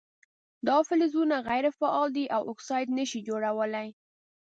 [0.67, 3.87] دا فلزونه غیر فعال دي او اکساید نه شي جوړولی.